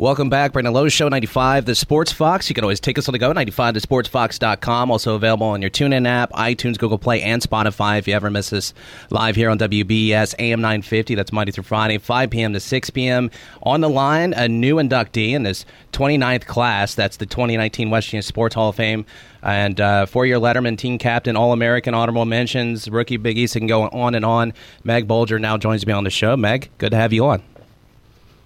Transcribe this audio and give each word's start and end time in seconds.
Welcome 0.00 0.30
back, 0.30 0.54
Brandon 0.54 0.72
Lowe 0.72 0.88
Show 0.88 1.10
95, 1.10 1.66
the 1.66 1.74
Sports 1.74 2.10
Fox. 2.10 2.48
You 2.48 2.54
can 2.54 2.64
always 2.64 2.80
take 2.80 2.96
us 2.96 3.06
on 3.06 3.12
the 3.12 3.18
go, 3.18 3.34
95thesportsfox.com. 3.34 4.90
Also 4.90 5.14
available 5.14 5.48
on 5.48 5.60
your 5.60 5.70
TuneIn 5.70 6.08
app, 6.08 6.32
iTunes, 6.32 6.78
Google 6.78 6.96
Play, 6.96 7.20
and 7.20 7.42
Spotify. 7.42 7.98
If 7.98 8.08
you 8.08 8.14
ever 8.14 8.30
miss 8.30 8.50
us 8.50 8.72
live 9.10 9.36
here 9.36 9.50
on 9.50 9.58
WBS 9.58 10.34
AM 10.38 10.62
950, 10.62 11.16
that's 11.16 11.34
Monday 11.34 11.52
through 11.52 11.64
Friday, 11.64 11.98
5 11.98 12.30
p.m. 12.30 12.54
to 12.54 12.60
6 12.60 12.88
p.m. 12.88 13.30
On 13.62 13.82
the 13.82 13.90
line, 13.90 14.32
a 14.32 14.48
new 14.48 14.76
inductee 14.76 15.32
in 15.32 15.42
this 15.42 15.66
29th 15.92 16.46
class. 16.46 16.94
That's 16.94 17.18
the 17.18 17.26
2019 17.26 17.90
West 17.90 18.06
Virginia 18.06 18.22
Sports 18.22 18.54
Hall 18.54 18.70
of 18.70 18.76
Fame. 18.76 19.04
And 19.42 19.78
uh, 19.82 20.06
four-year 20.06 20.38
Letterman, 20.38 20.78
team 20.78 20.96
captain, 20.96 21.36
All-American, 21.36 21.92
honorable 21.92 22.24
mentions, 22.24 22.88
rookie 22.88 23.18
Big 23.18 23.36
East, 23.36 23.54
and 23.54 23.68
go 23.68 23.82
on 23.82 24.14
and 24.14 24.24
on. 24.24 24.54
Meg 24.82 25.06
Bulger 25.06 25.38
now 25.38 25.58
joins 25.58 25.86
me 25.86 25.92
on 25.92 26.04
the 26.04 26.10
show. 26.10 26.38
Meg, 26.38 26.70
good 26.78 26.92
to 26.92 26.96
have 26.96 27.12
you 27.12 27.26
on. 27.26 27.42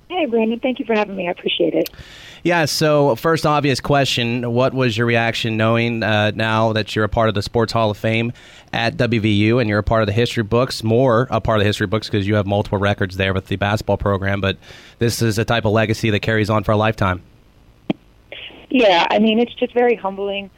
Hey, 0.09 0.27
Brandon. 0.27 0.61
Thank 0.61 0.79
you 0.79 0.85
for 0.85 0.95
having 0.95 1.17
me. 1.17 1.29
I 1.29 1.31
appreciate 1.31 1.75
it. 1.75 1.89
Yeah. 2.43 2.67
So, 2.67 3.17
first 3.17 3.47
obvious 3.47 3.81
question: 3.81 4.53
What 4.53 4.75
was 4.75 4.99
your 4.99 5.07
reaction 5.07 5.57
knowing 5.57 6.03
uh, 6.03 6.33
now 6.35 6.75
that 6.75 6.95
you're 6.95 7.07
a 7.07 7.09
part 7.09 7.29
of 7.29 7.35
the 7.35 7.43
Sports 7.43 7.73
Hall 7.73 7.91
of 7.91 7.97
Fame 7.97 8.33
at 8.73 8.97
WVU 8.97 9.61
and 9.61 9.69
you're 9.69 9.79
a 9.79 9.83
part 9.83 10.03
of 10.03 10.07
the 10.07 10.13
history 10.13 10.43
books? 10.43 10.85
More 10.85 11.27
a 11.31 11.41
part 11.41 11.59
of 11.59 11.61
the 11.63 11.67
history 11.67 11.87
books 11.87 12.07
because 12.09 12.27
you 12.27 12.35
have 12.35 12.47
multiple 12.47 12.79
records 12.79 13.17
there 13.17 13.33
with 13.33 13.47
the 13.47 13.57
basketball 13.57 13.97
program. 13.97 14.43
But 14.43 14.59
this 14.99 15.23
is 15.23 15.39
a 15.39 15.45
type 15.45 15.65
of 15.65 15.73
legacy 15.73 16.11
that 16.11 16.21
carries 16.21 16.51
on 16.51 16.65
for 16.65 16.73
a 16.73 16.77
lifetime. 16.77 17.23
Yeah, 18.69 19.07
I 19.11 19.21
mean, 19.21 19.39
it's 19.39 19.55
just 19.55 19.73
very 19.73 19.95
humbling. 19.95 20.51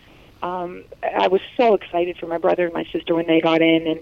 Um, 0.43 0.85
I 1.03 1.29
was 1.29 1.41
so 1.57 1.75
excited 1.75 2.19
for 2.19 2.27
my 2.27 2.39
brother 2.39 2.65
and 2.65 2.75
my 2.75 2.85
sister 2.93 3.15
when 3.15 3.27
they 3.27 3.41
got 3.41 3.63
in, 3.63 3.87
and 3.87 4.01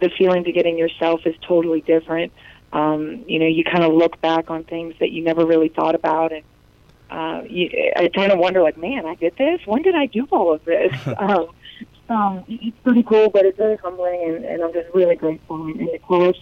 the 0.00 0.08
feeling 0.16 0.44
to 0.44 0.52
get 0.52 0.66
in 0.66 0.78
yourself 0.78 1.26
is 1.26 1.34
totally 1.42 1.82
different 1.82 2.32
um, 2.76 3.24
you 3.26 3.38
know, 3.38 3.46
you 3.46 3.64
kind 3.64 3.84
of 3.84 3.94
look 3.94 4.20
back 4.20 4.50
on 4.50 4.62
things 4.64 4.94
that 5.00 5.10
you 5.10 5.24
never 5.24 5.46
really 5.46 5.70
thought 5.70 5.94
about, 5.94 6.30
and 6.30 6.42
uh, 7.10 7.42
you, 7.48 7.70
I 7.96 8.08
kind 8.08 8.30
of 8.30 8.38
wonder, 8.38 8.60
like, 8.62 8.76
man, 8.76 9.06
I 9.06 9.14
did 9.14 9.34
this. 9.38 9.60
When 9.64 9.80
did 9.80 9.94
I 9.94 10.04
do 10.04 10.28
all 10.30 10.52
of 10.52 10.62
this? 10.66 10.92
um, 11.18 12.44
it's 12.46 12.76
pretty 12.84 13.02
cool, 13.02 13.30
but 13.30 13.46
it's 13.46 13.56
very 13.56 13.76
humbling, 13.78 14.24
and, 14.26 14.44
and 14.44 14.62
I'm 14.62 14.74
just 14.74 14.94
really 14.94 15.16
grateful. 15.16 15.64
And, 15.64 15.80
and 15.80 15.88
the 15.90 15.98
course 16.00 16.38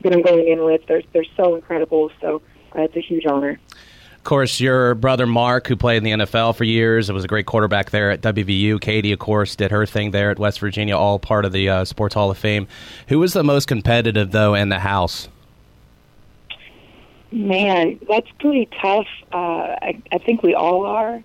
that 0.00 0.14
I'm 0.14 0.22
going 0.22 0.48
in 0.48 0.64
with, 0.64 0.86
they're 0.86 1.02
they're 1.12 1.26
so 1.36 1.54
incredible. 1.54 2.10
So 2.18 2.40
uh, 2.74 2.82
it's 2.82 2.96
a 2.96 3.00
huge 3.00 3.26
honor. 3.26 3.60
Of 4.16 4.24
course, 4.24 4.58
your 4.60 4.94
brother 4.94 5.26
Marc, 5.26 5.66
who 5.66 5.76
played 5.76 5.98
in 5.98 6.04
the 6.04 6.24
NFL 6.24 6.56
for 6.56 6.64
years, 6.64 7.12
was 7.12 7.24
a 7.24 7.28
great 7.28 7.44
quarterback 7.44 7.90
there 7.90 8.10
at 8.10 8.22
WVU. 8.22 8.80
Katie, 8.80 9.12
of 9.12 9.18
course, 9.18 9.54
did 9.54 9.70
her 9.70 9.84
thing 9.84 10.12
there 10.12 10.30
at 10.30 10.38
West 10.38 10.60
Virginia, 10.60 10.96
all 10.96 11.18
part 11.18 11.44
of 11.44 11.52
the 11.52 11.68
uh, 11.68 11.84
Sports 11.84 12.14
Hall 12.14 12.30
of 12.30 12.38
Fame. 12.38 12.66
Who 13.08 13.18
was 13.18 13.34
the 13.34 13.44
most 13.44 13.68
competitive, 13.68 14.30
though, 14.30 14.54
in 14.54 14.70
the 14.70 14.78
house? 14.78 15.28
Man, 17.34 17.98
that's 18.08 18.30
pretty 18.38 18.68
tough. 18.80 19.08
Uh, 19.32 19.74
I, 19.82 20.00
I 20.12 20.18
think 20.18 20.44
we 20.44 20.54
all 20.54 20.86
are, 20.86 21.20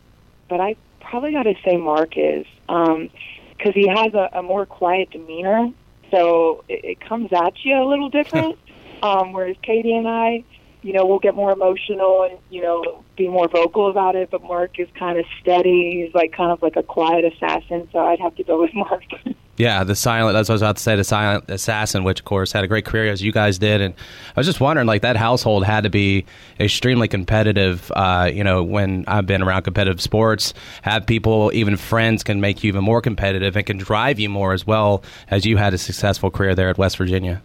but 0.50 0.60
I 0.60 0.76
probably 1.00 1.34
got 1.34 1.44
to 1.44 1.54
say 1.64 1.78
Marc 1.78 2.18
is 2.18 2.48
because 2.66 2.88
um, 2.88 3.74
he 3.76 3.88
has 3.88 4.16
a, 4.16 4.30
a 4.34 4.42
more 4.42 4.66
quiet 4.66 5.12
demeanor, 5.12 5.72
so 6.10 6.64
it, 6.68 6.84
it 6.84 7.00
comes 7.00 7.32
at 7.32 7.54
you 7.64 7.76
a 7.76 7.86
little 7.88 8.10
different. 8.10 8.58
um, 9.04 9.34
whereas 9.34 9.56
Katie 9.62 9.94
and 9.94 10.08
I, 10.08 10.44
you 10.82 10.94
know, 10.94 11.06
we'll 11.06 11.20
get 11.20 11.36
more 11.36 11.52
emotional 11.52 12.24
and 12.24 12.40
you 12.50 12.64
know 12.64 13.04
be 13.16 13.28
more 13.28 13.48
vocal 13.48 13.92
about 13.92 14.16
it. 14.16 14.32
But 14.32 14.42
Marc 14.42 14.80
is 14.80 14.88
kind 14.98 15.20
of 15.20 15.26
steady. 15.40 16.06
He's 16.06 16.16
like 16.16 16.34
kind 16.34 16.52
of 16.52 16.64
like 16.64 16.76
a 16.76 16.82
quiet 16.82 17.24
assassin. 17.24 17.88
So 17.92 18.00
I'd 18.00 18.20
have 18.20 18.36
to 18.38 18.44
go 18.44 18.60
with 18.60 18.74
Marc. 18.74 19.04
Yeah, 19.60 19.84
the 19.84 19.94
silent. 19.94 20.36
That's 20.36 20.48
what 20.48 20.54
I 20.54 20.56
was 20.56 20.62
about 20.62 20.78
to 20.78 20.82
say. 20.82 20.96
The 20.96 21.04
silent 21.04 21.50
assassin, 21.50 22.06
which 22.06 22.20
of 22.20 22.26
course 22.26 22.54
had 22.54 22.64
a 22.64 22.68
great 22.68 22.86
career 22.86 23.12
as 23.12 23.22
you 23.22 23.34
guys 23.34 23.60
did, 23.60 23.82
and 23.82 23.94
I 24.34 24.40
was 24.40 24.48
just 24.48 24.62
wondering, 24.62 24.88
like 24.88 25.02
that 25.02 25.18
household 25.18 25.66
had 25.66 25.84
to 25.84 25.90
be 25.90 26.26
extremely 26.62 27.10
competitive. 27.10 27.92
Uh, 27.94 28.32
you 28.34 28.42
know, 28.42 28.64
when 28.64 29.04
I've 29.06 29.28
been 29.28 29.44
around 29.44 29.64
competitive 29.64 30.00
sports, 30.00 30.54
have 30.82 31.06
people, 31.06 31.52
even 31.54 31.76
friends, 31.76 32.24
can 32.24 32.40
make 32.40 32.64
you 32.64 32.70
even 32.70 32.86
more 32.86 33.02
competitive 33.02 33.58
and 33.58 33.66
can 33.66 33.78
drive 33.78 34.18
you 34.18 34.30
more 34.30 34.54
as 34.54 34.66
well 34.66 35.04
as 35.30 35.46
you 35.46 35.58
had 35.58 35.74
a 35.74 35.78
successful 35.78 36.32
career 36.32 36.56
there 36.56 36.70
at 36.70 36.78
West 36.78 36.96
Virginia. 36.96 37.42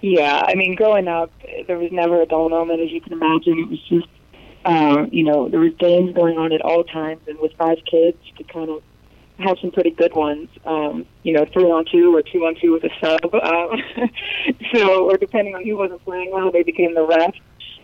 Yeah, 0.00 0.42
I 0.46 0.54
mean, 0.54 0.74
growing 0.74 1.06
up, 1.06 1.30
there 1.66 1.76
was 1.76 1.92
never 1.92 2.22
a 2.22 2.26
dull 2.26 2.48
moment, 2.48 2.80
as 2.80 2.90
you 2.90 3.02
can 3.02 3.12
imagine. 3.12 3.58
It 3.58 3.68
was 3.68 3.82
just, 3.90 4.08
uh, 4.64 5.04
you 5.12 5.22
know, 5.22 5.50
there 5.50 5.60
was 5.60 5.74
games 5.74 6.14
going 6.14 6.38
on 6.38 6.50
at 6.50 6.62
all 6.62 6.82
times, 6.82 7.20
and 7.28 7.38
with 7.40 7.52
five 7.58 7.76
kids, 7.84 8.16
you 8.24 8.32
could 8.34 8.48
kind 8.48 8.70
of 8.70 8.82
have 9.38 9.56
some 9.60 9.70
pretty 9.70 9.90
good 9.90 10.14
ones. 10.14 10.48
Um, 10.64 11.06
you 11.22 11.32
know, 11.32 11.46
three 11.52 11.64
on 11.64 11.84
two 11.90 12.14
or 12.14 12.22
two 12.22 12.40
on 12.40 12.54
two 12.60 12.72
with 12.72 12.84
a 12.84 12.90
sub. 13.00 13.34
Um, 13.34 14.10
so, 14.74 15.08
or 15.08 15.16
depending 15.16 15.54
on 15.54 15.64
who 15.64 15.76
wasn't 15.76 16.04
playing 16.04 16.30
well, 16.32 16.50
they 16.50 16.62
became 16.62 16.94
the 16.94 17.06
ref. 17.06 17.34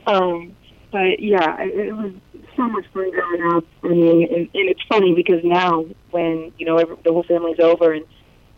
Um, 0.06 0.56
but 0.90 1.20
yeah, 1.20 1.60
it, 1.60 1.88
it 1.88 1.92
was 1.92 2.12
so 2.56 2.68
much 2.68 2.84
fun 2.92 3.10
growing 3.10 3.56
up. 3.56 3.64
I 3.82 3.88
mean, 3.88 4.22
and, 4.24 4.48
and 4.54 4.68
it's 4.68 4.82
funny 4.88 5.14
because 5.14 5.40
now, 5.44 5.84
when 6.10 6.52
you 6.58 6.66
know 6.66 6.76
every, 6.76 6.96
the 7.04 7.12
whole 7.12 7.24
family's 7.24 7.60
over, 7.60 7.92
and 7.92 8.04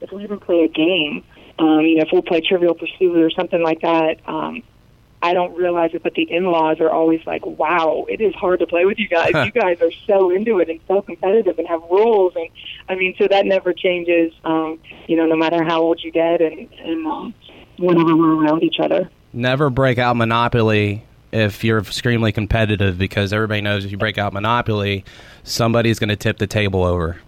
if 0.01 0.11
we 0.12 0.25
even 0.25 0.39
play 0.39 0.62
a 0.62 0.69
game, 0.69 1.25
um, 1.59 1.81
you 1.81 1.97
know, 1.97 2.05
if 2.07 2.09
we 2.12 2.22
play 2.22 2.41
Trivial 2.41 2.75
Pursuit 2.75 3.17
or 3.17 3.31
something 3.31 3.62
like 3.62 3.81
that, 3.83 4.17
um, 4.27 4.62
I 5.23 5.35
don't 5.35 5.55
realize 5.55 5.91
it, 5.93 6.03
but 6.03 6.15
the 6.15 6.23
in-laws 6.23 6.81
are 6.81 6.91
always 6.91 7.21
like, 7.27 7.45
"Wow, 7.45 8.07
it 8.09 8.21
is 8.21 8.35
hard 8.35 8.61
to 8.61 8.67
play 8.67 8.85
with 8.85 8.99
you 8.99 9.09
guys. 9.09 9.33
you 9.45 9.53
guys 9.53 9.81
are 9.83 9.93
so 10.07 10.31
into 10.31 10.59
it 10.61 10.69
and 10.71 10.81
so 10.89 11.03
competitive 11.03 11.59
and 11.59 11.69
have 11.69 11.83
rules." 11.91 12.33
And 12.37 12.49
I 12.89 12.95
mean, 12.95 13.15
so 13.19 13.29
that 13.29 13.47
never 13.47 13.73
changes. 13.73 14.33
Um, 14.45 14.79
you 15.07 15.17
know, 15.17 15.27
no 15.27 15.37
matter 15.37 15.63
how 15.63 15.83
old 15.83 16.03
you 16.03 16.11
get, 16.11 16.41
and 16.41 16.69
and 16.81 17.07
um, 17.07 17.35
whenever 17.79 18.17
we're 18.17 18.43
around 18.43 18.63
each 18.63 18.81
other. 18.81 19.11
Never 19.33 19.71
break 19.71 19.99
out 19.99 20.17
Monopoly 20.17 21.05
if 21.33 21.63
you're 21.63 21.79
extremely 21.79 22.33
competitive, 22.33 22.99
because 22.99 23.33
everybody 23.33 23.61
knows 23.61 23.85
if 23.85 23.91
you 23.91 23.99
break 23.99 24.19
out 24.19 24.33
Monopoly, 24.33 25.05
somebody's 25.45 25.99
going 25.99 26.09
to 26.09 26.17
tip 26.17 26.39
the 26.39 26.47
table 26.47 26.85
over. 26.85 27.21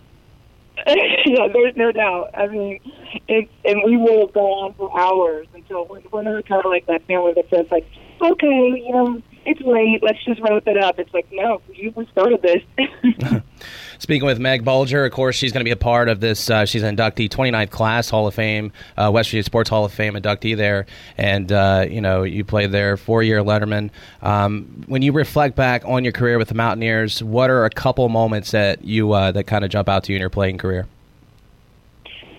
yeah, 1.26 1.48
there's 1.52 1.76
no 1.76 1.92
doubt. 1.92 2.30
I 2.34 2.48
mean, 2.48 2.80
it's 3.28 3.50
and 3.64 3.82
we 3.84 3.96
will 3.96 4.26
go 4.28 4.40
on 4.40 4.74
for 4.74 4.90
hours 4.98 5.46
until 5.54 5.86
we're 5.86 6.22
not 6.22 6.46
kind 6.46 6.62
of 6.64 6.70
like 6.70 6.86
that 6.86 7.06
family 7.06 7.32
that 7.34 7.48
says 7.50 7.66
like, 7.70 7.86
okay, 8.20 8.82
you 8.84 8.90
know, 8.90 9.22
it's 9.44 9.60
late, 9.60 10.02
let's 10.02 10.22
just 10.24 10.40
wrap 10.40 10.66
it 10.66 10.76
up. 10.76 10.98
It's 10.98 11.12
like, 11.12 11.26
no, 11.32 11.60
you 11.74 11.92
started 12.12 12.42
this. 12.42 13.42
Speaking 13.98 14.26
with 14.26 14.38
Meg 14.38 14.64
Bulger, 14.64 15.04
of 15.04 15.12
course, 15.12 15.36
she's 15.36 15.52
going 15.52 15.60
to 15.60 15.64
be 15.64 15.70
a 15.72 15.76
part 15.76 16.08
of 16.08 16.20
this. 16.20 16.50
Uh, 16.50 16.64
she's 16.64 16.82
an 16.82 16.96
inductee, 16.96 17.28
29th 17.28 17.70
class 17.70 18.10
Hall 18.10 18.26
of 18.26 18.34
Fame, 18.34 18.72
uh, 18.96 19.10
West 19.12 19.28
Virginia 19.30 19.44
Sports 19.44 19.70
Hall 19.70 19.84
of 19.84 19.92
Fame 19.92 20.14
inductee 20.14 20.56
there. 20.56 20.86
And, 21.16 21.50
uh, 21.52 21.86
you 21.88 22.00
know, 22.00 22.22
you 22.22 22.44
played 22.44 22.72
there, 22.72 22.96
four 22.96 23.22
year 23.22 23.42
Letterman. 23.42 23.90
Um, 24.22 24.84
when 24.86 25.02
you 25.02 25.12
reflect 25.12 25.56
back 25.56 25.82
on 25.84 26.04
your 26.04 26.12
career 26.12 26.38
with 26.38 26.48
the 26.48 26.54
Mountaineers, 26.54 27.22
what 27.22 27.50
are 27.50 27.64
a 27.64 27.70
couple 27.70 28.08
moments 28.08 28.50
that 28.52 28.84
you 28.84 29.12
uh, 29.12 29.32
that 29.32 29.44
kind 29.44 29.64
of 29.64 29.70
jump 29.70 29.88
out 29.88 30.04
to 30.04 30.12
you 30.12 30.16
in 30.16 30.20
your 30.20 30.30
playing 30.30 30.58
career? 30.58 30.86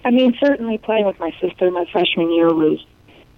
I 0.06 0.12
mean, 0.12 0.36
certainly 0.44 0.78
playing 0.78 1.06
with 1.06 1.20
my 1.20 1.32
sister 1.40 1.72
my 1.72 1.86
freshman 1.92 2.32
year 2.34 2.54
was, 2.54 2.86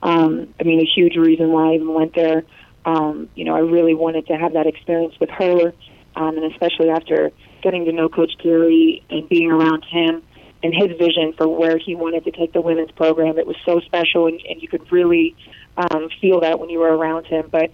um, 0.01 0.53
I 0.59 0.63
mean, 0.63 0.79
a 0.79 0.85
huge 0.85 1.15
reason 1.15 1.51
why 1.51 1.71
I 1.71 1.75
even 1.75 1.93
went 1.93 2.15
there. 2.15 2.43
Um, 2.85 3.29
you 3.35 3.43
know, 3.45 3.55
I 3.55 3.59
really 3.59 3.95
wanted 3.95 4.27
to 4.27 4.37
have 4.37 4.53
that 4.53 4.67
experience 4.67 5.15
with 5.19 5.29
her, 5.31 5.73
um, 6.15 6.37
and 6.37 6.51
especially 6.51 6.89
after 6.89 7.31
getting 7.61 7.85
to 7.85 7.91
know 7.91 8.07
Coach 8.07 8.33
Carey 8.41 9.03
and 9.09 9.27
being 9.27 9.51
around 9.51 9.83
him 9.85 10.21
and 10.63 10.73
his 10.73 10.97
vision 10.97 11.33
for 11.37 11.47
where 11.47 11.77
he 11.77 11.95
wanted 11.95 12.23
to 12.25 12.31
take 12.31 12.53
the 12.53 12.61
women's 12.61 12.91
program. 12.91 13.37
It 13.37 13.47
was 13.47 13.57
so 13.65 13.79
special, 13.81 14.27
and, 14.27 14.39
and 14.47 14.61
you 14.61 14.67
could 14.67 14.91
really 14.91 15.35
um, 15.77 16.09
feel 16.21 16.41
that 16.41 16.59
when 16.59 16.69
you 16.69 16.79
were 16.79 16.95
around 16.95 17.25
him. 17.25 17.49
But 17.51 17.71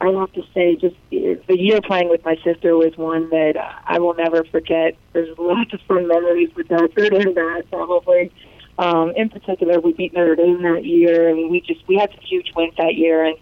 I 0.00 0.10
have 0.10 0.32
to 0.32 0.42
say, 0.52 0.76
just 0.76 0.96
the 1.10 1.56
year 1.56 1.80
playing 1.80 2.08
with 2.08 2.24
my 2.24 2.36
sister 2.42 2.76
was 2.76 2.96
one 2.96 3.30
that 3.30 3.54
I 3.86 4.00
will 4.00 4.14
never 4.14 4.42
forget. 4.44 4.96
There's 5.12 5.36
lots 5.38 5.72
of 5.72 5.80
fun 5.86 6.08
memories 6.08 6.50
with 6.56 6.68
that, 6.68 6.94
good 6.94 7.14
and 7.14 7.34
bad, 7.34 7.70
probably. 7.70 8.32
Um, 8.78 9.12
in 9.14 9.28
particular, 9.28 9.78
we 9.78 9.92
beat 9.92 10.12
Notre 10.12 10.34
Dame 10.34 10.62
that 10.62 10.84
year, 10.84 11.28
and 11.28 11.50
we 11.50 11.60
just 11.60 11.86
we 11.86 11.96
had 11.96 12.10
some 12.10 12.24
huge 12.24 12.52
wins 12.56 12.74
that 12.78 12.94
year, 12.94 13.24
and 13.24 13.36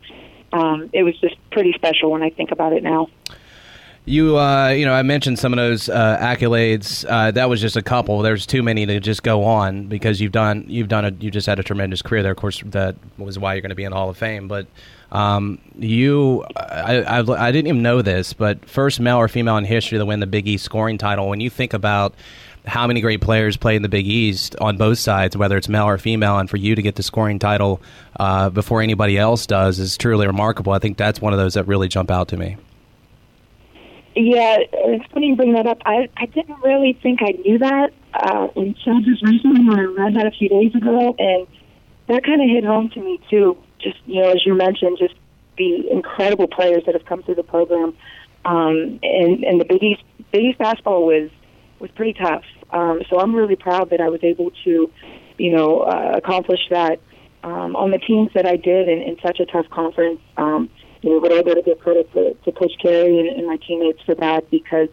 um, 0.52 0.90
it 0.92 1.02
was 1.02 1.18
just 1.20 1.36
pretty 1.50 1.72
special 1.72 2.10
when 2.10 2.22
I 2.22 2.30
think 2.30 2.50
about 2.50 2.72
it 2.72 2.82
now. 2.82 3.08
You, 4.06 4.38
uh, 4.38 4.70
you 4.70 4.86
know, 4.86 4.94
I 4.94 5.02
mentioned 5.02 5.38
some 5.38 5.52
of 5.52 5.58
those 5.58 5.88
uh, 5.88 6.16
accolades. 6.18 7.04
Uh, 7.08 7.30
that 7.32 7.50
was 7.50 7.60
just 7.60 7.76
a 7.76 7.82
couple. 7.82 8.22
There's 8.22 8.46
too 8.46 8.62
many 8.62 8.86
to 8.86 8.98
just 8.98 9.22
go 9.22 9.44
on 9.44 9.86
because 9.86 10.20
you've 10.20 10.32
done, 10.32 10.64
you've 10.68 10.88
done 10.88 11.04
a, 11.04 11.10
you 11.10 11.30
just 11.30 11.46
had 11.46 11.58
a 11.58 11.62
tremendous 11.62 12.00
career 12.00 12.22
there. 12.22 12.32
Of 12.32 12.38
course, 12.38 12.62
that 12.66 12.96
was 13.18 13.38
why 13.38 13.54
you're 13.54 13.60
going 13.60 13.70
to 13.70 13.76
be 13.76 13.84
in 13.84 13.90
the 13.90 13.96
Hall 13.96 14.08
of 14.08 14.16
Fame. 14.16 14.48
But 14.48 14.66
um, 15.12 15.58
you, 15.78 16.44
I, 16.56 17.02
I, 17.02 17.48
I 17.48 17.52
didn't 17.52 17.68
even 17.68 17.82
know 17.82 18.00
this, 18.00 18.32
but 18.32 18.64
first 18.64 19.00
male 19.00 19.18
or 19.18 19.28
female 19.28 19.58
in 19.58 19.64
history 19.64 19.98
to 19.98 20.06
win 20.06 20.20
the 20.20 20.26
Big 20.26 20.48
East 20.48 20.64
scoring 20.64 20.96
title. 20.96 21.28
When 21.28 21.40
you 21.40 21.50
think 21.50 21.74
about 21.74 22.14
how 22.66 22.86
many 22.86 23.00
great 23.00 23.20
players 23.20 23.56
play 23.56 23.76
in 23.76 23.82
the 23.82 23.88
Big 23.88 24.06
East 24.06 24.56
on 24.60 24.76
both 24.76 24.98
sides, 24.98 25.36
whether 25.36 25.56
it's 25.56 25.68
male 25.68 25.86
or 25.86 25.98
female, 25.98 26.38
and 26.38 26.48
for 26.48 26.56
you 26.56 26.74
to 26.74 26.82
get 26.82 26.96
the 26.96 27.02
scoring 27.02 27.38
title 27.38 27.80
uh, 28.18 28.50
before 28.50 28.82
anybody 28.82 29.18
else 29.18 29.46
does 29.46 29.78
is 29.78 29.96
truly 29.96 30.26
remarkable. 30.26 30.72
I 30.72 30.78
think 30.78 30.96
that's 30.96 31.20
one 31.20 31.32
of 31.32 31.38
those 31.38 31.54
that 31.54 31.64
really 31.64 31.88
jump 31.88 32.10
out 32.10 32.28
to 32.28 32.36
me. 32.36 32.56
Yeah, 34.14 34.58
it's 34.72 35.04
funny 35.12 35.28
you 35.28 35.36
bring 35.36 35.52
that 35.54 35.66
up. 35.66 35.78
I 35.86 36.08
I 36.16 36.26
didn't 36.26 36.60
really 36.62 36.98
think 37.00 37.20
I 37.22 37.30
knew 37.30 37.58
that 37.58 37.92
uh, 38.12 38.48
until 38.56 39.00
just 39.00 39.22
recently 39.24 39.66
when 39.68 39.78
I 39.78 39.84
read 39.84 40.14
that 40.16 40.26
a 40.26 40.32
few 40.32 40.48
days 40.48 40.74
ago, 40.74 41.14
and 41.18 41.46
that 42.08 42.24
kind 42.24 42.42
of 42.42 42.48
hit 42.48 42.64
home 42.64 42.90
to 42.90 43.00
me 43.00 43.20
too. 43.30 43.56
Just 43.78 43.98
you 44.06 44.20
know, 44.20 44.30
as 44.30 44.44
you 44.44 44.54
mentioned, 44.54 44.98
just 44.98 45.14
the 45.56 45.88
incredible 45.90 46.48
players 46.48 46.82
that 46.86 46.94
have 46.94 47.04
come 47.04 47.22
through 47.22 47.36
the 47.36 47.44
program. 47.44 47.94
Um, 48.44 48.98
and 49.02 49.44
and 49.44 49.60
the 49.60 49.64
Big 49.64 49.82
East 49.82 50.02
Big 50.32 50.44
East 50.44 50.58
basketball 50.58 51.06
was 51.06 51.30
was 51.80 51.90
pretty 51.92 52.14
tough. 52.14 52.44
Um, 52.70 53.00
so 53.08 53.20
I'm 53.20 53.34
really 53.34 53.56
proud 53.56 53.90
that 53.90 54.00
I 54.00 54.08
was 54.08 54.20
able 54.22 54.50
to, 54.64 54.90
you 55.38 55.52
know, 55.52 55.80
uh, 55.80 56.12
accomplish 56.14 56.60
that 56.70 57.00
um, 57.42 57.74
on 57.76 57.90
the 57.90 57.98
teams 57.98 58.30
that 58.34 58.46
I 58.46 58.56
did 58.56 58.88
in, 58.88 59.00
in 59.00 59.16
such 59.24 59.40
a 59.40 59.46
tough 59.46 59.68
conference. 59.70 60.20
Um, 60.36 60.70
you 61.02 61.10
know, 61.10 61.20
but 61.20 61.32
I 61.32 61.42
got 61.42 61.54
to 61.54 61.62
give 61.62 61.78
credit 61.80 62.12
to, 62.12 62.34
to 62.34 62.52
Coach 62.52 62.72
Carey 62.82 63.18
and, 63.18 63.28
and 63.28 63.46
my 63.46 63.56
teammates 63.56 64.02
for 64.04 64.14
that 64.16 64.50
because 64.50 64.88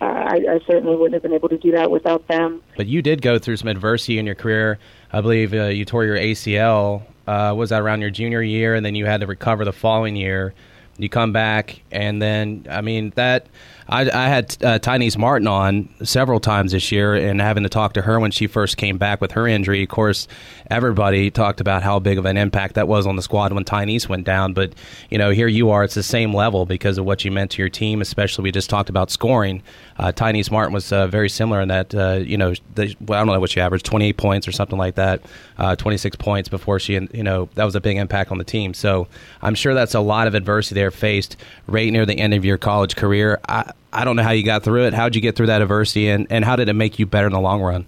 uh, 0.00 0.04
I, 0.04 0.36
I 0.50 0.60
certainly 0.66 0.96
wouldn't 0.96 1.14
have 1.14 1.22
been 1.22 1.34
able 1.34 1.48
to 1.50 1.58
do 1.58 1.70
that 1.72 1.90
without 1.90 2.26
them. 2.26 2.62
But 2.76 2.86
you 2.86 3.02
did 3.02 3.22
go 3.22 3.38
through 3.38 3.58
some 3.58 3.68
adversity 3.68 4.18
in 4.18 4.26
your 4.26 4.34
career. 4.34 4.78
I 5.12 5.20
believe 5.20 5.52
uh, 5.52 5.66
you 5.66 5.84
tore 5.84 6.04
your 6.04 6.16
ACL. 6.16 7.02
Uh, 7.24 7.54
was 7.56 7.70
that 7.70 7.80
around 7.80 8.00
your 8.00 8.10
junior 8.10 8.42
year, 8.42 8.74
and 8.74 8.84
then 8.84 8.96
you 8.96 9.06
had 9.06 9.20
to 9.20 9.28
recover 9.28 9.64
the 9.64 9.72
following 9.72 10.16
year. 10.16 10.54
You 10.98 11.08
come 11.08 11.32
back, 11.32 11.80
and 11.92 12.20
then 12.20 12.66
I 12.68 12.80
mean 12.80 13.12
that 13.14 13.46
I, 13.88 14.02
I 14.10 14.28
had 14.28 14.56
uh, 14.62 14.78
Martin 15.18 15.48
on 15.48 15.88
several 16.02 16.40
times 16.40 16.72
this 16.72 16.92
year, 16.92 17.14
and 17.14 17.40
having 17.40 17.62
to 17.62 17.68
talk 17.68 17.94
to 17.94 18.02
her 18.02 18.20
when 18.20 18.30
she 18.30 18.46
first 18.46 18.76
came 18.76 18.98
back 18.98 19.20
with 19.20 19.32
her 19.32 19.46
injury. 19.46 19.82
Of 19.82 19.88
course, 19.88 20.28
everybody 20.70 21.30
talked 21.30 21.60
about 21.60 21.82
how 21.82 21.98
big 21.98 22.18
of 22.18 22.24
an 22.24 22.36
impact 22.36 22.74
that 22.74 22.88
was 22.88 23.06
on 23.06 23.16
the 23.16 23.22
squad 23.22 23.52
when 23.52 23.64
Tynice 23.64 24.08
went 24.08 24.24
down. 24.24 24.52
But 24.52 24.74
you 25.10 25.18
know, 25.18 25.30
here 25.30 25.48
you 25.48 25.70
are; 25.70 25.84
it's 25.84 25.94
the 25.94 26.02
same 26.02 26.34
level 26.34 26.66
because 26.66 26.98
of 26.98 27.04
what 27.04 27.24
you 27.24 27.30
meant 27.30 27.50
to 27.52 27.62
your 27.62 27.68
team. 27.68 28.00
Especially, 28.00 28.42
we 28.42 28.52
just 28.52 28.70
talked 28.70 28.88
about 28.88 29.10
scoring. 29.10 29.62
Uh, 29.98 30.12
Martin 30.50 30.72
was 30.72 30.92
uh, 30.92 31.06
very 31.06 31.28
similar 31.28 31.60
in 31.60 31.68
that. 31.68 31.94
Uh, 31.94 32.20
you 32.22 32.36
know, 32.36 32.54
the, 32.74 32.94
well, 33.00 33.20
I 33.20 33.24
don't 33.24 33.32
know 33.32 33.40
what 33.40 33.50
she 33.50 33.60
averaged, 33.60 33.84
twenty 33.84 34.06
eight 34.06 34.16
points 34.16 34.48
or 34.48 34.52
something 34.52 34.78
like 34.78 34.94
that, 34.94 35.22
uh, 35.58 35.76
twenty 35.76 35.96
six 35.96 36.16
points 36.16 36.48
before 36.48 36.78
she. 36.78 36.94
You 36.94 37.22
know, 37.22 37.48
that 37.54 37.64
was 37.64 37.74
a 37.74 37.80
big 37.80 37.96
impact 37.96 38.30
on 38.30 38.38
the 38.38 38.44
team. 38.44 38.74
So 38.74 39.08
I'm 39.42 39.54
sure 39.54 39.74
that's 39.74 39.94
a 39.94 40.00
lot 40.00 40.26
of 40.26 40.34
adversity 40.34 40.80
there 40.80 40.90
faced 40.90 41.36
right 41.66 41.92
near 41.92 42.06
the 42.06 42.18
end 42.18 42.34
of 42.34 42.44
your 42.44 42.58
college 42.58 42.96
career. 42.96 43.40
I, 43.48 43.71
I 43.92 44.04
don't 44.04 44.16
know 44.16 44.22
how 44.22 44.30
you 44.30 44.42
got 44.42 44.62
through 44.62 44.86
it. 44.86 44.94
How 44.94 45.04
did 45.04 45.16
you 45.16 45.22
get 45.22 45.36
through 45.36 45.48
that 45.48 45.62
adversity, 45.62 46.08
and, 46.08 46.26
and 46.30 46.44
how 46.44 46.56
did 46.56 46.68
it 46.68 46.74
make 46.74 46.98
you 46.98 47.06
better 47.06 47.26
in 47.26 47.32
the 47.32 47.40
long 47.40 47.60
run? 47.60 47.86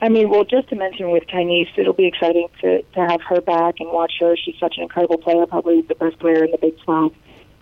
I 0.00 0.08
mean, 0.08 0.28
well, 0.28 0.44
just 0.44 0.68
to 0.68 0.76
mention 0.76 1.10
with 1.10 1.24
Tynice, 1.26 1.70
it'll 1.76 1.92
be 1.92 2.06
exciting 2.06 2.48
to, 2.60 2.82
to 2.82 3.00
have 3.00 3.20
her 3.22 3.40
back 3.40 3.76
and 3.80 3.90
watch 3.90 4.12
her. 4.20 4.36
She's 4.36 4.56
such 4.60 4.76
an 4.76 4.84
incredible 4.84 5.18
player, 5.18 5.44
probably 5.46 5.82
the 5.82 5.96
best 5.96 6.18
player 6.20 6.44
in 6.44 6.52
the 6.52 6.58
Big 6.58 6.78
12, 6.82 7.12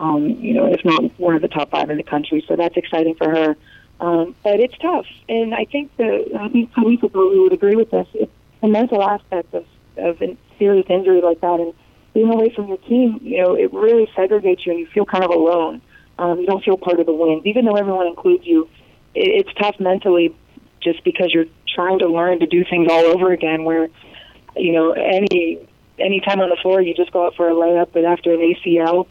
um, 0.00 0.28
you 0.28 0.52
know, 0.52 0.66
if 0.66 0.84
not 0.84 1.18
one 1.18 1.34
of 1.34 1.40
the 1.40 1.48
top 1.48 1.70
five 1.70 1.88
in 1.88 1.96
the 1.96 2.02
country. 2.02 2.44
So 2.46 2.56
that's 2.56 2.76
exciting 2.76 3.14
for 3.14 3.30
her. 3.30 3.56
Um, 4.00 4.34
but 4.44 4.60
it's 4.60 4.76
tough. 4.78 5.06
And 5.30 5.54
I 5.54 5.64
think 5.64 5.96
that, 5.96 6.30
I 6.38 6.48
think 6.50 6.72
Tynice 6.74 7.00
probably 7.00 7.38
would 7.38 7.54
agree 7.54 7.76
with 7.76 7.90
this. 7.90 8.06
It's 8.12 8.32
the 8.60 8.68
mental 8.68 9.02
aspect 9.02 9.54
of, 9.54 9.64
of 9.96 10.20
a 10.20 10.36
serious 10.58 10.86
injury 10.90 11.22
like 11.22 11.40
that 11.40 11.60
and 11.60 11.72
being 12.16 12.30
away 12.30 12.50
from 12.50 12.68
your 12.68 12.78
team, 12.78 13.18
you 13.22 13.42
know, 13.42 13.54
it 13.54 13.72
really 13.74 14.06
segregates 14.16 14.64
you 14.64 14.72
and 14.72 14.80
you 14.80 14.86
feel 14.86 15.04
kind 15.04 15.22
of 15.22 15.30
alone. 15.30 15.82
Um, 16.18 16.40
you 16.40 16.46
don't 16.46 16.64
feel 16.64 16.76
part 16.76 17.00
of 17.00 17.06
the 17.06 17.12
wins, 17.12 17.44
even 17.44 17.64
though 17.64 17.76
everyone 17.76 18.06
includes 18.06 18.46
you. 18.46 18.68
It, 19.14 19.46
it's 19.46 19.58
tough 19.60 19.76
mentally, 19.78 20.34
just 20.82 21.04
because 21.04 21.32
you're 21.32 21.46
trying 21.74 21.98
to 22.00 22.08
learn 22.08 22.40
to 22.40 22.46
do 22.46 22.64
things 22.64 22.88
all 22.90 23.04
over 23.04 23.32
again. 23.32 23.64
Where, 23.64 23.88
you 24.56 24.72
know, 24.72 24.92
any 24.92 25.68
any 25.98 26.20
time 26.20 26.40
on 26.40 26.50
the 26.50 26.56
floor, 26.62 26.80
you 26.80 26.94
just 26.94 27.12
go 27.12 27.26
out 27.26 27.34
for 27.36 27.48
a 27.48 27.54
layup, 27.54 27.88
but 27.92 28.04
after 28.04 28.32
an 28.32 28.40
ACL, 28.40 29.06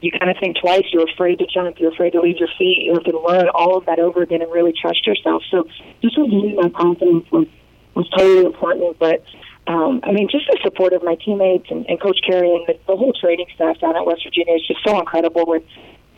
you 0.00 0.12
kind 0.12 0.30
of 0.30 0.36
think 0.38 0.56
twice. 0.60 0.84
You're 0.92 1.08
afraid 1.10 1.38
to 1.40 1.46
jump. 1.46 1.78
You're 1.78 1.92
afraid 1.92 2.12
to 2.12 2.20
leave 2.20 2.38
your 2.38 2.48
feet. 2.58 2.84
You 2.84 2.94
have 2.94 3.04
to 3.04 3.18
learn 3.18 3.48
all 3.54 3.76
of 3.76 3.86
that 3.86 3.98
over 3.98 4.22
again 4.22 4.42
and 4.42 4.52
really 4.52 4.72
trust 4.72 5.06
yourself. 5.06 5.42
So, 5.50 5.66
just 6.02 6.16
regaining 6.16 6.56
my 6.56 6.68
confidence 6.70 7.26
was 7.30 7.46
was 7.94 8.08
totally 8.10 8.46
important. 8.46 8.98
But 8.98 9.24
um, 9.66 10.00
I 10.04 10.12
mean, 10.12 10.28
just 10.30 10.46
the 10.46 10.58
support 10.62 10.92
of 10.92 11.02
my 11.02 11.16
teammates 11.16 11.66
and, 11.70 11.84
and 11.88 12.00
Coach 12.00 12.18
Carey 12.26 12.54
and 12.54 12.66
the, 12.66 12.78
the 12.86 12.96
whole 12.96 13.12
training 13.12 13.46
staff 13.54 13.78
down 13.80 13.96
at 13.96 14.06
West 14.06 14.22
Virginia 14.24 14.54
is 14.54 14.66
just 14.66 14.80
so 14.86 14.98
incredible. 14.98 15.44
With 15.46 15.64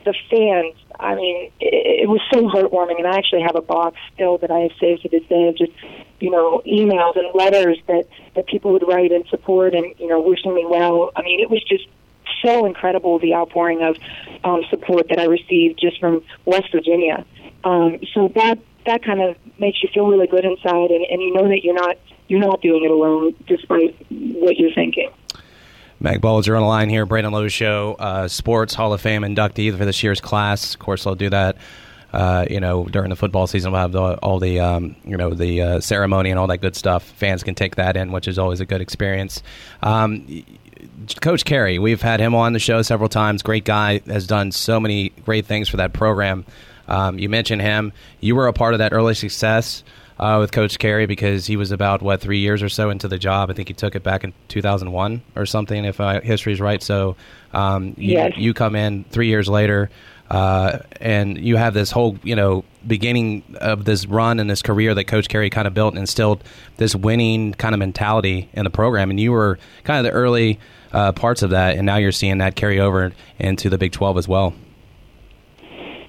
the 0.04 0.14
fans, 0.30 0.74
I 0.98 1.14
mean, 1.14 1.50
it, 1.60 2.02
it 2.02 2.08
was 2.08 2.20
so 2.32 2.48
heartwarming. 2.48 2.98
And 2.98 3.06
I 3.06 3.16
actually 3.16 3.42
have 3.42 3.56
a 3.56 3.62
box 3.62 3.96
still 4.14 4.38
that 4.38 4.50
I 4.50 4.60
have 4.60 4.72
saved 4.80 5.02
to 5.02 5.08
this 5.08 5.24
day 5.28 5.48
of 5.48 5.56
just, 5.56 5.72
you 6.20 6.30
know, 6.30 6.62
emails 6.66 7.16
and 7.18 7.28
letters 7.34 7.78
that 7.86 8.06
that 8.34 8.46
people 8.46 8.72
would 8.72 8.86
write 8.86 9.12
in 9.12 9.26
support 9.28 9.74
and 9.74 9.94
you 9.98 10.06
know 10.06 10.20
wishing 10.20 10.54
me 10.54 10.66
well. 10.66 11.10
I 11.16 11.22
mean, 11.22 11.40
it 11.40 11.50
was 11.50 11.62
just 11.64 11.86
so 12.42 12.66
incredible 12.66 13.18
the 13.18 13.34
outpouring 13.34 13.82
of 13.82 13.96
um, 14.44 14.62
support 14.70 15.08
that 15.08 15.18
I 15.18 15.24
received 15.24 15.80
just 15.80 15.98
from 16.00 16.22
West 16.44 16.70
Virginia. 16.72 17.24
Um, 17.64 17.98
so 18.14 18.28
that 18.34 18.58
that 18.86 19.04
kind 19.04 19.20
of 19.20 19.36
makes 19.58 19.82
you 19.82 19.88
feel 19.92 20.06
really 20.06 20.26
good 20.26 20.44
inside, 20.44 20.90
and, 20.90 21.04
and 21.04 21.20
you 21.20 21.32
know 21.34 21.48
that 21.48 21.64
you're 21.64 21.74
not 21.74 21.96
you're 22.28 22.40
not 22.40 22.62
doing 22.62 22.84
it 22.84 22.90
alone, 22.90 23.34
despite 23.46 23.96
what 24.10 24.56
you're 24.56 24.72
thinking. 24.72 25.10
Meg 26.00 26.22
Bulger 26.22 26.56
on 26.56 26.62
the 26.62 26.68
line 26.68 26.88
here, 26.88 27.04
Brandon 27.04 27.32
Lowe 27.32 27.48
Show, 27.48 27.94
uh, 27.98 28.26
Sports 28.26 28.74
Hall 28.74 28.94
of 28.94 29.02
Fame 29.02 29.20
inductee 29.22 29.76
for 29.76 29.84
this 29.84 30.02
year's 30.02 30.20
class. 30.20 30.72
Of 30.72 30.80
course, 30.80 31.06
I'll 31.06 31.14
do 31.14 31.28
that. 31.28 31.56
Uh, 32.12 32.46
you 32.50 32.58
know, 32.58 32.86
during 32.86 33.10
the 33.10 33.16
football 33.16 33.46
season, 33.46 33.70
we'll 33.70 33.82
have 33.82 33.92
the, 33.92 34.14
all 34.14 34.40
the, 34.40 34.58
um, 34.58 34.96
you 35.04 35.16
know, 35.16 35.34
the 35.34 35.60
uh, 35.62 35.80
ceremony 35.80 36.30
and 36.30 36.38
all 36.38 36.46
that 36.46 36.58
good 36.58 36.74
stuff. 36.74 37.04
Fans 37.04 37.42
can 37.42 37.54
take 37.54 37.76
that 37.76 37.96
in, 37.96 38.12
which 38.12 38.26
is 38.26 38.38
always 38.38 38.60
a 38.60 38.66
good 38.66 38.80
experience. 38.80 39.42
Um, 39.82 40.26
Coach 41.20 41.44
Carey, 41.44 41.78
we've 41.78 42.02
had 42.02 42.18
him 42.18 42.34
on 42.34 42.54
the 42.54 42.58
show 42.58 42.82
several 42.82 43.08
times. 43.08 43.42
Great 43.42 43.64
guy, 43.64 44.00
has 44.06 44.26
done 44.26 44.50
so 44.52 44.80
many 44.80 45.10
great 45.24 45.46
things 45.46 45.68
for 45.68 45.76
that 45.76 45.92
program. 45.92 46.46
Um, 46.88 47.18
you 47.18 47.28
mentioned 47.28 47.62
him. 47.62 47.92
You 48.20 48.34
were 48.34 48.48
a 48.48 48.52
part 48.52 48.74
of 48.74 48.78
that 48.78 48.92
early 48.92 49.14
success 49.14 49.84
uh, 50.20 50.36
with 50.38 50.52
Coach 50.52 50.78
Carey 50.78 51.06
because 51.06 51.46
he 51.46 51.56
was 51.56 51.72
about 51.72 52.02
what 52.02 52.20
three 52.20 52.38
years 52.38 52.62
or 52.62 52.68
so 52.68 52.90
into 52.90 53.08
the 53.08 53.18
job. 53.18 53.50
I 53.50 53.54
think 53.54 53.68
he 53.68 53.74
took 53.74 53.96
it 53.96 54.02
back 54.02 54.22
in 54.22 54.34
2001 54.48 55.22
or 55.34 55.46
something, 55.46 55.84
if 55.84 55.98
uh, 55.98 56.20
history 56.20 56.52
is 56.52 56.60
right. 56.60 56.82
So 56.82 57.16
um, 57.54 57.94
you, 57.96 58.12
yes. 58.12 58.34
you 58.36 58.52
come 58.52 58.76
in 58.76 59.04
three 59.04 59.28
years 59.28 59.48
later. 59.48 59.90
Uh, 60.30 60.78
and 61.00 61.38
you 61.38 61.56
have 61.56 61.74
this 61.74 61.90
whole, 61.90 62.16
you 62.22 62.36
know, 62.36 62.64
beginning 62.86 63.42
of 63.60 63.84
this 63.84 64.06
run 64.06 64.38
and 64.38 64.48
this 64.48 64.62
career 64.62 64.94
that 64.94 65.04
Coach 65.08 65.28
Carey 65.28 65.50
kind 65.50 65.66
of 65.66 65.74
built 65.74 65.92
and 65.94 65.98
instilled 65.98 66.44
this 66.76 66.94
winning 66.94 67.52
kind 67.54 67.74
of 67.74 67.80
mentality 67.80 68.48
in 68.52 68.62
the 68.62 68.70
program. 68.70 69.10
And 69.10 69.18
you 69.18 69.32
were 69.32 69.58
kind 69.82 69.98
of 69.98 70.04
the 70.04 70.16
early 70.16 70.60
uh, 70.92 71.10
parts 71.10 71.42
of 71.42 71.50
that, 71.50 71.76
and 71.76 71.84
now 71.84 71.96
you're 71.96 72.12
seeing 72.12 72.38
that 72.38 72.54
carry 72.54 72.78
over 72.78 73.12
into 73.40 73.68
the 73.68 73.76
Big 73.76 73.90
12 73.90 74.18
as 74.18 74.28
well. 74.28 74.54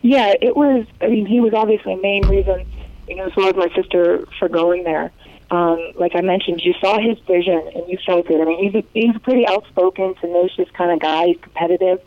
Yeah, 0.04 0.34
it 0.40 0.56
was. 0.56 0.86
I 1.02 1.08
mean, 1.08 1.26
he 1.26 1.40
was 1.40 1.54
obviously 1.56 1.96
the 1.96 2.02
main 2.02 2.28
reason, 2.28 2.72
you 3.12 3.18
know, 3.18 3.26
as 3.26 3.36
well 3.36 3.50
as 3.50 3.56
my 3.56 3.68
sister 3.76 4.26
for 4.40 4.48
going 4.48 4.86
there. 4.86 5.12
Um, 5.52 5.92
like 5.96 6.14
I 6.16 6.22
mentioned, 6.22 6.62
you 6.64 6.74
saw 6.80 6.98
his 6.98 7.20
vision 7.28 7.62
and 7.76 7.84
you 7.90 7.98
felt 8.06 8.30
it. 8.30 8.40
I 8.40 8.46
mean, 8.46 8.64
he's 8.64 8.76
a, 8.76 8.88
he's 8.94 9.14
a 9.14 9.20
pretty 9.20 9.46
outspoken, 9.46 10.16
tenacious 10.16 10.70
kind 10.78 10.92
of 10.92 11.02
guy. 11.02 11.26
He's 11.28 11.42
competitive. 11.42 12.00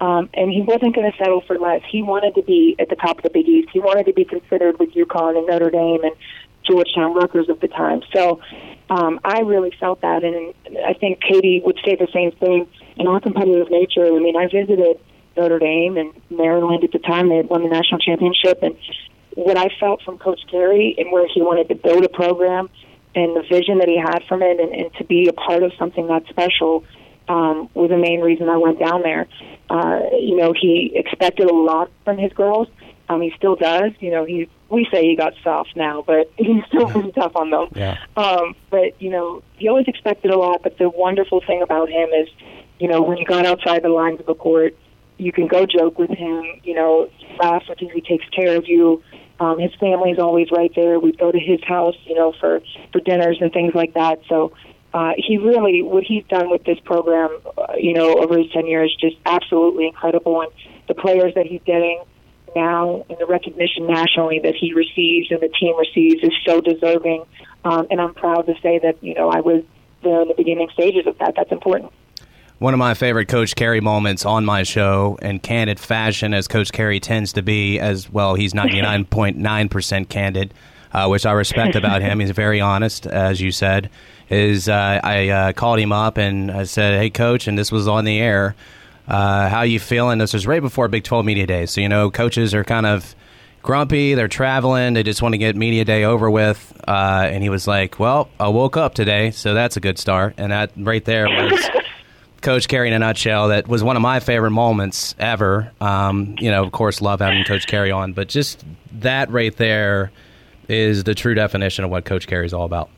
Um, 0.00 0.30
and 0.32 0.52
he 0.52 0.62
wasn't 0.62 0.94
going 0.94 1.10
to 1.10 1.18
settle 1.18 1.40
for 1.40 1.58
less. 1.58 1.82
He 1.90 2.02
wanted 2.02 2.36
to 2.36 2.42
be 2.42 2.76
at 2.78 2.88
the 2.88 2.94
top 2.94 3.18
of 3.18 3.24
the 3.24 3.30
Big 3.30 3.48
East. 3.48 3.70
He 3.72 3.80
wanted 3.80 4.06
to 4.06 4.12
be 4.12 4.24
considered 4.24 4.78
with 4.78 4.92
UConn 4.92 5.36
and 5.36 5.46
Notre 5.48 5.70
Dame 5.70 6.04
and 6.04 6.14
Georgetown 6.62 7.14
Rutgers 7.14 7.48
of 7.48 7.58
the 7.58 7.68
time. 7.68 8.02
So 8.14 8.40
um, 8.90 9.18
I 9.24 9.40
really 9.40 9.72
felt 9.80 10.02
that, 10.02 10.22
and 10.22 10.54
I 10.86 10.94
think 10.94 11.20
Katie 11.20 11.62
would 11.64 11.78
say 11.84 11.96
the 11.96 12.08
same 12.12 12.30
thing. 12.32 12.68
In 12.96 13.08
our 13.08 13.20
competitive 13.20 13.70
nature, 13.72 14.06
I 14.06 14.20
mean, 14.20 14.36
I 14.36 14.46
visited 14.46 15.00
Notre 15.36 15.58
Dame 15.58 15.96
and 15.96 16.12
Maryland 16.30 16.84
at 16.84 16.92
the 16.92 17.00
time. 17.00 17.28
They 17.28 17.38
had 17.38 17.48
won 17.48 17.64
the 17.64 17.68
national 17.68 17.98
championship, 17.98 18.62
and 18.62 18.76
what 19.34 19.56
I 19.56 19.68
felt 19.80 20.02
from 20.02 20.18
Coach 20.18 20.40
Carey 20.50 20.94
and 20.98 21.10
where 21.12 21.26
he 21.32 21.42
wanted 21.42 21.68
to 21.68 21.74
build 21.74 22.04
a 22.04 22.08
program 22.08 22.70
and 23.14 23.36
the 23.36 23.42
vision 23.42 23.78
that 23.78 23.88
he 23.88 23.96
had 23.96 24.24
from 24.28 24.42
it, 24.42 24.58
and, 24.58 24.74
and 24.74 24.92
to 24.94 25.04
be 25.04 25.28
a 25.28 25.32
part 25.32 25.62
of 25.62 25.72
something 25.78 26.08
that 26.08 26.24
special 26.28 26.84
um, 27.28 27.68
was 27.74 27.90
the 27.90 27.96
main 27.96 28.20
reason 28.20 28.48
I 28.48 28.56
went 28.56 28.78
down 28.78 29.02
there. 29.02 29.28
Uh, 29.70 30.00
you 30.18 30.36
know, 30.36 30.52
he 30.52 30.92
expected 30.94 31.48
a 31.48 31.54
lot 31.54 31.90
from 32.04 32.18
his 32.18 32.32
girls. 32.32 32.68
Um, 33.08 33.20
he 33.20 33.32
still 33.36 33.56
does. 33.56 33.92
You 34.00 34.10
know, 34.10 34.24
he 34.24 34.48
we 34.68 34.86
say 34.90 35.04
he 35.04 35.16
got 35.16 35.34
soft 35.42 35.76
now, 35.76 36.02
but 36.06 36.30
he's 36.36 36.64
still 36.68 36.88
pretty 36.88 37.12
tough 37.18 37.36
on 37.36 37.50
them. 37.50 37.68
Yeah. 37.74 37.98
Um, 38.16 38.56
but 38.70 39.00
you 39.00 39.10
know, 39.10 39.42
he 39.56 39.68
always 39.68 39.86
expected 39.88 40.30
a 40.30 40.38
lot. 40.38 40.62
But 40.62 40.78
the 40.78 40.88
wonderful 40.88 41.40
thing 41.46 41.62
about 41.62 41.88
him 41.88 42.10
is, 42.10 42.28
you 42.78 42.88
know, 42.88 43.02
when 43.02 43.18
you 43.18 43.26
got 43.26 43.46
outside 43.46 43.82
the 43.82 43.88
lines 43.88 44.20
of 44.20 44.26
the 44.26 44.34
court, 44.34 44.76
you 45.18 45.32
can 45.32 45.46
go 45.46 45.66
joke 45.66 45.98
with 45.98 46.10
him. 46.10 46.44
You 46.62 46.74
know, 46.74 47.10
laugh 47.38 47.64
with 47.68 47.78
him. 47.78 47.90
He 47.94 48.00
takes 48.00 48.28
care 48.30 48.56
of 48.56 48.68
you. 48.68 49.02
Um, 49.40 49.58
his 49.58 49.72
family's 49.80 50.18
always 50.18 50.50
right 50.50 50.70
there. 50.76 50.98
We 51.00 51.12
go 51.12 51.32
to 51.32 51.38
his 51.38 51.62
house, 51.64 51.96
you 52.04 52.14
know, 52.14 52.32
for 52.40 52.60
for 52.92 53.00
dinners 53.00 53.38
and 53.40 53.52
things 53.52 53.74
like 53.74 53.94
that. 53.94 54.20
So 54.28 54.52
uh, 54.94 55.12
he 55.16 55.38
really, 55.38 55.82
what 55.82 56.04
he's 56.04 56.24
done 56.28 56.50
with 56.50 56.62
this 56.64 56.78
program, 56.84 57.30
uh, 57.58 57.74
you 57.76 57.94
know, 57.94 58.14
over 58.14 58.38
his 58.38 58.50
tenure 58.52 58.84
is 58.84 58.94
just 59.00 59.16
absolutely 59.26 59.88
incredible. 59.88 60.40
And 60.40 60.52
the 60.86 60.94
players 60.94 61.34
that 61.34 61.46
he's 61.46 61.60
getting 61.66 62.04
now 62.54 63.04
and 63.08 63.18
the 63.18 63.26
recognition 63.26 63.88
nationally 63.88 64.38
that 64.44 64.54
he 64.54 64.72
receives 64.72 65.32
and 65.32 65.40
the 65.40 65.48
team 65.48 65.76
receives 65.76 66.22
is 66.22 66.32
so 66.46 66.60
deserving. 66.60 67.24
Um, 67.64 67.88
and 67.90 68.00
I'm 68.00 68.14
proud 68.14 68.46
to 68.46 68.54
say 68.62 68.78
that, 68.84 69.02
you 69.02 69.14
know, 69.14 69.30
I 69.30 69.40
was 69.40 69.64
there 70.04 70.22
in 70.22 70.28
the 70.28 70.34
beginning 70.34 70.68
stages 70.72 71.08
of 71.08 71.18
that. 71.18 71.34
That's 71.36 71.50
important. 71.50 71.92
One 72.60 72.72
of 72.72 72.78
my 72.78 72.94
favorite 72.94 73.26
Coach 73.26 73.56
Carey 73.56 73.80
moments 73.80 74.24
on 74.24 74.44
my 74.44 74.62
show, 74.62 75.18
in 75.20 75.40
candid 75.40 75.80
fashion, 75.80 76.32
as 76.32 76.46
Coach 76.46 76.72
Carey 76.72 77.00
tends 77.00 77.32
to 77.32 77.42
be, 77.42 77.80
as 77.80 78.10
well, 78.10 78.36
he's 78.36 78.52
99.9% 78.52 80.08
candid, 80.08 80.54
uh, 80.92 81.08
which 81.08 81.26
I 81.26 81.32
respect 81.32 81.74
about 81.74 82.00
him. 82.00 82.20
He's 82.20 82.30
very 82.30 82.60
honest, 82.60 83.06
as 83.06 83.40
you 83.40 83.50
said. 83.50 83.90
is 84.30 84.68
uh, 84.68 85.00
I 85.02 85.28
uh, 85.28 85.52
called 85.52 85.80
him 85.80 85.90
up 85.92 86.16
and 86.16 86.50
I 86.50 86.62
said, 86.64 86.98
"Hey, 86.98 87.10
coach," 87.10 87.48
and 87.48 87.58
this 87.58 87.72
was 87.72 87.88
on 87.88 88.04
the 88.04 88.20
air. 88.20 88.54
Uh, 89.08 89.48
how 89.48 89.62
you 89.62 89.80
feeling? 89.80 90.18
This 90.18 90.32
was 90.32 90.46
right 90.46 90.62
before 90.62 90.88
Big 90.88 91.04
12 91.04 91.26
Media 91.26 91.46
Day, 91.46 91.66
so 91.66 91.80
you 91.80 91.88
know 91.88 92.10
coaches 92.10 92.54
are 92.54 92.64
kind 92.64 92.86
of 92.86 93.14
grumpy. 93.62 94.14
They're 94.14 94.28
traveling. 94.28 94.94
They 94.94 95.02
just 95.02 95.20
want 95.20 95.32
to 95.34 95.38
get 95.38 95.56
media 95.56 95.84
day 95.84 96.04
over 96.04 96.30
with. 96.30 96.72
Uh, 96.86 97.28
and 97.30 97.42
he 97.42 97.48
was 97.50 97.66
like, 97.66 97.98
"Well, 97.98 98.30
I 98.38 98.48
woke 98.48 98.76
up 98.76 98.94
today, 98.94 99.32
so 99.32 99.54
that's 99.54 99.76
a 99.76 99.80
good 99.80 99.98
start." 99.98 100.34
And 100.38 100.52
that 100.52 100.70
right 100.76 101.04
there 101.04 101.26
was 101.26 101.68
Coach 102.44 102.68
Carey 102.68 102.88
in 102.88 102.94
a 102.94 102.98
nutshell. 102.98 103.48
That 103.48 103.66
was 103.66 103.82
one 103.82 103.96
of 103.96 104.02
my 104.02 104.20
favorite 104.20 104.50
moments 104.50 105.14
ever. 105.18 105.72
Um, 105.80 106.36
you 106.38 106.50
know, 106.50 106.62
of 106.62 106.72
course, 106.72 107.00
love 107.00 107.20
having 107.20 107.42
Coach 107.44 107.66
Carey 107.66 107.90
on, 107.90 108.12
but 108.12 108.28
just 108.28 108.62
that 109.00 109.30
right 109.30 109.56
there 109.56 110.12
is 110.68 111.04
the 111.04 111.14
true 111.14 111.34
definition 111.34 111.84
of 111.84 111.90
what 111.90 112.04
Coach 112.04 112.26
Carey 112.26 112.44
is 112.44 112.52
all 112.52 112.66
about. 112.66 112.90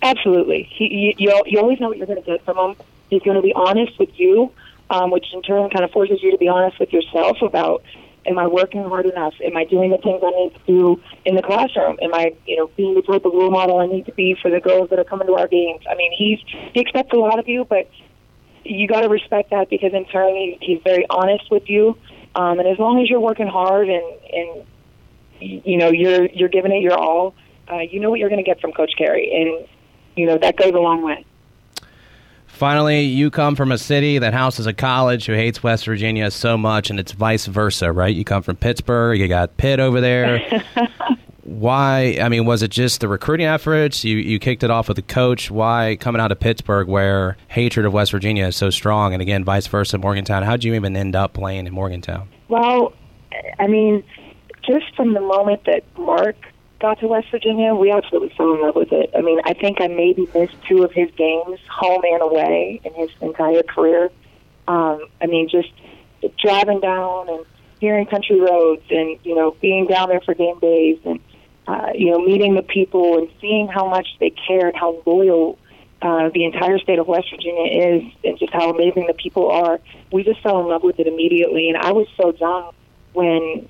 Absolutely. 0.00 0.68
He, 0.70 1.14
you, 1.18 1.42
you, 1.44 1.58
always 1.58 1.80
know 1.80 1.88
what 1.88 1.96
you're 1.96 2.06
going 2.06 2.22
to 2.22 2.24
get 2.24 2.44
from 2.44 2.56
him. 2.56 2.76
He's 3.10 3.22
going 3.22 3.36
to 3.36 3.42
be 3.42 3.52
honest 3.52 3.98
with 3.98 4.10
you, 4.18 4.52
um, 4.90 5.10
which 5.10 5.26
in 5.32 5.42
turn 5.42 5.68
kind 5.70 5.84
of 5.84 5.90
forces 5.90 6.22
you 6.22 6.30
to 6.30 6.38
be 6.38 6.48
honest 6.48 6.78
with 6.78 6.92
yourself 6.92 7.42
about 7.42 7.82
am 8.26 8.38
I 8.38 8.46
working 8.46 8.84
hard 8.84 9.06
enough? 9.06 9.34
Am 9.44 9.56
I 9.56 9.64
doing 9.64 9.90
the 9.90 9.98
things 9.98 10.22
I 10.24 10.30
need 10.30 10.54
to 10.54 10.60
do 10.66 11.02
in 11.24 11.34
the 11.34 11.42
classroom? 11.42 11.98
Am 12.02 12.14
I, 12.14 12.34
you 12.46 12.56
know, 12.56 12.70
being 12.76 12.94
the 12.94 13.02
type 13.02 13.24
of 13.24 13.32
role 13.32 13.50
model 13.50 13.78
I 13.78 13.86
need 13.86 14.06
to 14.06 14.12
be 14.12 14.36
for 14.40 14.50
the 14.50 14.60
girls 14.60 14.90
that 14.90 14.98
are 14.98 15.04
coming 15.04 15.26
to 15.26 15.34
our 15.34 15.48
games? 15.48 15.82
I 15.90 15.94
mean, 15.94 16.12
he's 16.16 16.38
he 16.72 16.80
expects 16.80 17.12
a 17.12 17.16
lot 17.16 17.38
of 17.38 17.48
you, 17.48 17.64
but 17.64 17.88
you 18.68 18.86
got 18.86 19.00
to 19.00 19.08
respect 19.08 19.50
that 19.50 19.70
because 19.70 19.92
in 19.92 20.04
turn 20.06 20.34
he's 20.60 20.80
very 20.82 21.06
honest 21.10 21.50
with 21.50 21.68
you. 21.68 21.96
Um, 22.34 22.58
and 22.58 22.68
as 22.68 22.78
long 22.78 23.00
as 23.00 23.08
you're 23.08 23.20
working 23.20 23.46
hard 23.46 23.88
and 23.88 24.04
and 24.32 24.66
you 25.40 25.76
know 25.76 25.88
you're 25.88 26.26
you're 26.26 26.48
giving 26.48 26.72
it 26.72 26.82
your 26.82 26.96
all, 26.96 27.34
uh, 27.70 27.78
you 27.78 28.00
know 28.00 28.10
what 28.10 28.20
you're 28.20 28.28
going 28.28 28.42
to 28.42 28.48
get 28.48 28.60
from 28.60 28.72
Coach 28.72 28.92
Carey, 28.96 29.32
and 29.32 29.68
you 30.16 30.26
know 30.26 30.38
that 30.38 30.56
goes 30.56 30.72
a 30.74 30.78
long 30.78 31.02
way. 31.02 31.24
Finally, 32.46 33.02
you 33.02 33.30
come 33.30 33.54
from 33.54 33.70
a 33.70 33.76
city 33.76 34.18
that 34.18 34.32
houses 34.32 34.66
a 34.66 34.72
college 34.72 35.26
who 35.26 35.34
hates 35.34 35.62
West 35.62 35.84
Virginia 35.84 36.30
so 36.30 36.56
much, 36.56 36.88
and 36.88 36.98
it's 36.98 37.12
vice 37.12 37.44
versa, 37.44 37.92
right? 37.92 38.14
You 38.14 38.24
come 38.24 38.42
from 38.42 38.56
Pittsburgh, 38.56 39.18
you 39.18 39.28
got 39.28 39.58
Pitt 39.58 39.78
over 39.78 40.00
there. 40.00 40.40
Why? 41.56 42.18
I 42.20 42.28
mean, 42.28 42.44
was 42.44 42.62
it 42.62 42.70
just 42.70 43.00
the 43.00 43.08
recruiting 43.08 43.46
efforts? 43.46 44.04
You 44.04 44.18
you 44.18 44.38
kicked 44.38 44.62
it 44.62 44.70
off 44.70 44.88
with 44.88 44.96
the 44.96 45.02
coach. 45.02 45.50
Why 45.50 45.96
coming 45.98 46.20
out 46.20 46.30
of 46.30 46.38
Pittsburgh, 46.38 46.86
where 46.86 47.38
hatred 47.48 47.86
of 47.86 47.94
West 47.94 48.10
Virginia 48.12 48.46
is 48.46 48.56
so 48.56 48.68
strong, 48.68 49.14
and 49.14 49.22
again, 49.22 49.42
vice 49.42 49.66
versa, 49.66 49.96
Morgantown? 49.96 50.42
How'd 50.42 50.64
you 50.64 50.74
even 50.74 50.94
end 50.94 51.16
up 51.16 51.32
playing 51.32 51.66
in 51.66 51.72
Morgantown? 51.72 52.28
Well, 52.48 52.92
I 53.58 53.68
mean, 53.68 54.04
just 54.66 54.94
from 54.96 55.14
the 55.14 55.20
moment 55.20 55.64
that 55.64 55.82
Marc 55.98 56.36
got 56.78 57.00
to 57.00 57.08
West 57.08 57.28
Virginia, 57.30 57.74
we 57.74 57.90
absolutely 57.90 58.34
fell 58.36 58.52
in 58.52 58.60
love 58.60 58.74
with 58.74 58.92
it. 58.92 59.10
I 59.16 59.22
mean, 59.22 59.40
I 59.44 59.54
think 59.54 59.80
I 59.80 59.88
maybe 59.88 60.28
missed 60.34 60.56
two 60.68 60.82
of 60.82 60.92
his 60.92 61.10
games, 61.16 61.58
home 61.70 62.02
and 62.04 62.20
away, 62.20 62.82
in 62.84 62.92
his 62.92 63.08
entire 63.22 63.62
career. 63.62 64.10
Um, 64.68 65.06
I 65.22 65.26
mean, 65.26 65.48
just 65.48 65.72
driving 66.38 66.80
down 66.80 67.30
and 67.30 67.46
hearing 67.80 68.06
country 68.06 68.40
roads, 68.40 68.82
and 68.90 69.18
you 69.22 69.34
know, 69.34 69.56
being 69.62 69.86
down 69.86 70.10
there 70.10 70.20
for 70.20 70.34
game 70.34 70.58
days, 70.58 70.98
and 71.04 71.18
uh, 71.66 71.88
you 71.94 72.10
know, 72.10 72.18
meeting 72.18 72.54
the 72.54 72.62
people 72.62 73.18
and 73.18 73.28
seeing 73.40 73.68
how 73.68 73.88
much 73.88 74.06
they 74.20 74.30
cared, 74.30 74.74
how 74.76 75.02
loyal 75.04 75.58
uh, 76.02 76.28
the 76.34 76.44
entire 76.44 76.78
state 76.78 76.98
of 76.98 77.06
West 77.06 77.28
Virginia 77.30 77.96
is, 77.96 78.02
and 78.24 78.38
just 78.38 78.52
how 78.52 78.70
amazing 78.70 79.06
the 79.06 79.14
people 79.14 79.50
are. 79.50 79.80
We 80.12 80.22
just 80.22 80.40
fell 80.42 80.60
in 80.60 80.68
love 80.68 80.82
with 80.82 81.00
it 81.00 81.06
immediately, 81.06 81.68
and 81.68 81.78
I 81.78 81.92
was 81.92 82.06
so 82.16 82.34
young 82.38 82.72
when 83.12 83.68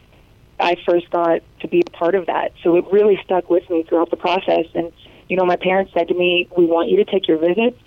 I 0.58 0.76
first 0.86 1.10
got 1.10 1.42
to 1.60 1.68
be 1.68 1.82
a 1.86 1.90
part 1.90 2.14
of 2.14 2.26
that. 2.26 2.52
So 2.62 2.76
it 2.76 2.84
really 2.90 3.18
stuck 3.24 3.48
with 3.48 3.68
me 3.70 3.84
throughout 3.84 4.10
the 4.10 4.16
process. 4.16 4.66
And, 4.74 4.92
you 5.28 5.36
know, 5.36 5.44
my 5.44 5.56
parents 5.56 5.92
said 5.94 6.08
to 6.08 6.14
me, 6.14 6.48
we 6.56 6.66
want 6.66 6.88
you 6.88 6.96
to 6.96 7.04
take 7.04 7.28
your 7.28 7.38
visits, 7.38 7.78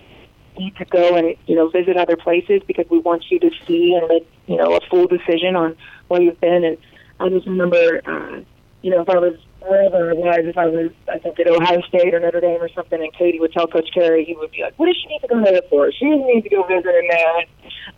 need 0.58 0.75
to 0.78 0.86
go 0.86 1.16
and, 1.16 1.36
you 1.48 1.56
know, 1.56 1.70
visit 1.70 1.98
other 1.98 2.16
places 2.16 2.62
because 2.68 2.86
we 2.89 3.00
want 3.00 3.24
you 3.30 3.39
to 3.39 3.50
see 3.66 3.94
and 3.96 4.08
make, 4.08 4.28
you 4.48 4.58
know, 4.58 4.75
a 4.75 4.82
full 4.89 5.08
decision 5.08 5.56
on 5.56 5.75
where 6.08 6.22
you've 6.22 6.39
been. 6.39 6.63
And 6.63 6.78
I 7.20 7.30
just 7.30 7.48
remember, 7.48 8.01
uh, 8.06 8.42
you 8.82 8.92
know, 8.92 9.01
if 9.01 9.10
I 9.10 9.18
was 9.18 9.38
wherever 9.62 10.12
it 10.12 10.18
was, 10.18 10.39
if 10.44 10.58
I 10.58 10.68
was, 10.68 10.92
I 11.12 11.20
think 11.20 11.39
at 11.39 11.48
Ohio 11.48 11.82
State 11.88 12.13
or 12.13 12.20
Notre 12.20 12.39
Dame 12.39 12.62
or 12.62 12.70
something, 12.70 13.01
and 13.01 13.13
Katie 13.13 13.39
would 13.39 13.54
tell 13.54 13.68
Coach 13.68 13.89
Carey, 13.94 14.25
he 14.25 14.36
would 14.36 14.51
be 14.51 14.62
like, 14.62 14.78
what 14.78 14.88
does 14.88 14.98
she 15.01 15.08
need 15.08 15.20
to 15.20 15.28
go 15.28 15.44
there 15.44 15.62
for? 15.70 15.92
She 15.92 16.10
doesn't 16.10 16.28
need 16.28 16.42
to 16.44 16.50
go 16.50 16.63
visit 16.63 16.96
in 16.96 17.08
there. 17.10 17.46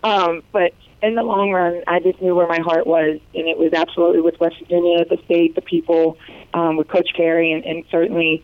Um, 0.04 0.44
but 0.52 0.74
in 1.02 1.16
the 1.16 1.24
long 1.24 1.52
run, 1.52 1.84
I 1.88 2.00
just 2.00 2.22
knew 2.22 2.36
where 2.36 2.48
my 2.48 2.60
heart 2.60 2.86
was, 2.86 3.20
and 3.34 3.48
it 3.48 3.58
was 3.58 3.74
absolutely 3.74 4.22
with 4.22 4.40
West 4.40 4.56
Virginia, 4.60 5.06
the 5.06 5.18
state, 5.26 5.56
the 5.56 5.62
people, 5.62 6.18
um, 6.54 6.78
with 6.78 6.88
Coach 6.88 7.10
Carey, 7.16 7.52
and, 7.52 7.64
and 7.66 7.84
certainly 7.90 8.44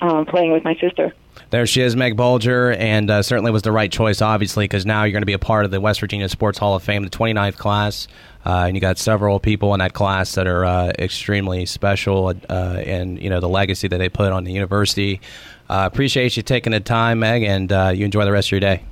um, 0.00 0.26
playing 0.26 0.52
with 0.52 0.64
my 0.64 0.74
sister. 0.80 1.14
There 1.50 1.66
she 1.66 1.80
is, 1.80 1.96
Meg 1.96 2.16
Bulger, 2.16 2.72
and 2.72 3.10
uh, 3.10 3.22
certainly 3.22 3.50
was 3.50 3.62
the 3.62 3.72
right 3.72 3.90
choice, 3.90 4.20
obviously, 4.20 4.64
because 4.64 4.84
now 4.84 5.04
you're 5.04 5.12
going 5.12 5.22
to 5.22 5.26
be 5.26 5.32
a 5.32 5.38
part 5.38 5.64
of 5.64 5.70
the 5.70 5.80
West 5.80 6.00
Virginia 6.00 6.28
Sports 6.28 6.58
Hall 6.58 6.74
of 6.74 6.82
Fame, 6.82 7.04
the 7.04 7.10
29th 7.10 7.56
class, 7.56 8.08
uh, 8.44 8.64
and 8.66 8.76
you 8.76 8.80
got 8.80 8.98
several 8.98 9.40
people 9.40 9.74
in 9.74 9.80
that 9.80 9.94
class 9.94 10.34
that 10.34 10.46
are 10.46 10.64
uh, 10.64 10.92
extremely 10.98 11.66
special, 11.66 12.34
uh, 12.48 12.52
and 12.52 13.20
you 13.20 13.30
know 13.30 13.40
the 13.40 13.48
legacy 13.48 13.88
that 13.88 13.98
they 13.98 14.08
put 14.08 14.32
on 14.32 14.44
the 14.44 14.52
university. 14.52 15.20
Uh, 15.68 15.88
appreciate 15.90 16.36
you 16.36 16.42
taking 16.42 16.72
the 16.72 16.80
time, 16.80 17.20
Meg, 17.20 17.42
and 17.42 17.72
uh, 17.72 17.92
you 17.94 18.04
enjoy 18.04 18.24
the 18.24 18.32
rest 18.32 18.48
of 18.48 18.52
your 18.52 18.60
day. 18.60 18.82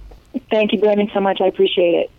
Thank 0.50 0.72
you, 0.72 0.78
Brandon, 0.78 1.10
so 1.14 1.20
much. 1.20 1.40
I 1.40 1.46
appreciate 1.46 1.94
it. 1.94 2.10